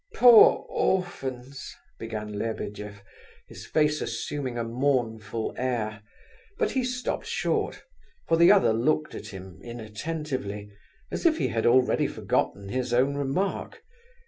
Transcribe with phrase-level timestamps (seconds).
[0.15, 3.03] "Poor orphans," began Lebedeff,
[3.47, 6.01] his face assuming a mournful air,
[6.57, 7.83] but he stopped short,
[8.27, 10.71] for the other looked at him inattentively,
[11.11, 13.83] as if he had already forgotten his own remark.